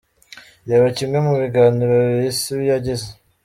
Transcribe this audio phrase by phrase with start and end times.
[0.69, 3.07] Reba kimwe mu biganiro Bisi yagize:.